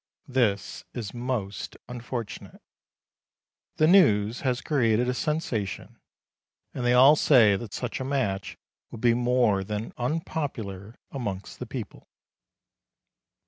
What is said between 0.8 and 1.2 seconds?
is